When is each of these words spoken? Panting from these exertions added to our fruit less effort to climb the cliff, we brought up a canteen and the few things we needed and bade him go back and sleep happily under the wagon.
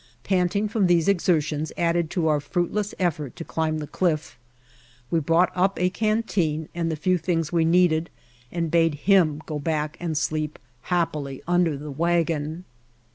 Panting 0.23 0.67
from 0.67 0.87
these 0.87 1.07
exertions 1.07 1.71
added 1.77 2.09
to 2.09 2.27
our 2.27 2.39
fruit 2.39 2.73
less 2.73 2.95
effort 2.97 3.35
to 3.35 3.43
climb 3.43 3.77
the 3.77 3.85
cliff, 3.85 4.35
we 5.11 5.19
brought 5.19 5.51
up 5.53 5.79
a 5.79 5.91
canteen 5.91 6.67
and 6.73 6.91
the 6.91 6.95
few 6.95 7.19
things 7.19 7.51
we 7.51 7.65
needed 7.65 8.09
and 8.51 8.71
bade 8.71 8.95
him 9.05 9.43
go 9.45 9.59
back 9.59 9.97
and 9.99 10.17
sleep 10.17 10.57
happily 10.85 11.43
under 11.47 11.77
the 11.77 11.91
wagon. 11.91 12.65